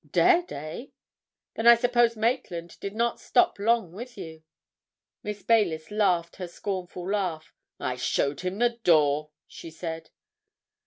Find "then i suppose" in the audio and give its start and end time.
1.53-2.15